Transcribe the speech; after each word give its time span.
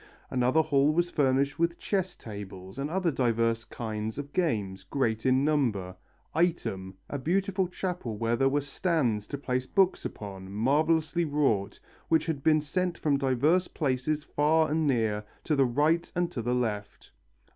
Another 0.31 0.63
hall 0.63 0.91
was 0.91 1.11
furnished 1.11 1.59
with 1.59 1.77
chess 1.77 2.15
tables 2.15 2.79
and 2.79 2.89
other 2.89 3.11
diverse 3.11 3.63
kinds 3.63 4.17
of 4.17 4.33
games, 4.33 4.81
great 4.83 5.27
in 5.27 5.45
number. 5.45 5.95
Item, 6.33 6.95
a 7.07 7.19
beautiful 7.19 7.67
chapel 7.67 8.17
where 8.17 8.35
there 8.35 8.49
were 8.49 8.61
stands 8.61 9.27
to 9.27 9.37
place 9.37 9.67
books 9.67 10.03
upon, 10.03 10.51
marvellously 10.51 11.23
wrought, 11.23 11.79
which 12.09 12.25
had 12.25 12.41
been 12.41 12.61
sent 12.61 12.97
from 12.97 13.19
diverse 13.19 13.67
places 13.67 14.23
far 14.23 14.71
and 14.71 14.87
near, 14.87 15.23
to 15.43 15.55
the 15.55 15.65
right 15.65 16.11
and 16.15 16.31
to 16.31 16.41
the 16.41 16.55
left. 16.55 17.11